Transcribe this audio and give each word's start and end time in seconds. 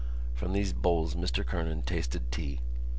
From 0.33 0.53
these 0.53 0.73
bowls 0.73 1.13
Mr 1.13 1.45
Kernan 1.45 1.83
tasted 1.83 2.31
tea. 2.31 2.61